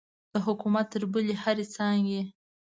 د 0.31 0.33
حکومت 0.45 0.85
تر 0.93 1.03
بلې 1.11 1.35
هرې 1.43 1.65
څانګې. 1.75 2.21